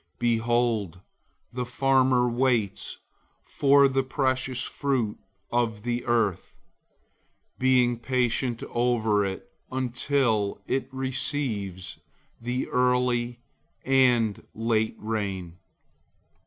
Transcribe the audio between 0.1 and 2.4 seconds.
Behold, the farmer